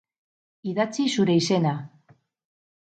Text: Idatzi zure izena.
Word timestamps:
Idatzi 0.71 1.05
zure 1.17 1.37
izena. 1.43 1.77